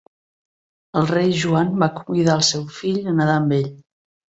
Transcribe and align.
El 1.01 1.05
rei 1.11 1.29
Joan 1.43 1.71
va 1.85 1.93
convidar 2.01 2.41
el 2.41 2.45
seu 2.51 2.67
fill 2.83 3.01
a 3.15 3.19
nedar 3.23 3.41
amb 3.41 3.61
ell. 3.65 3.75